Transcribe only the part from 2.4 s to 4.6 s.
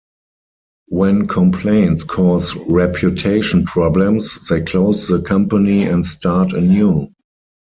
reputation problems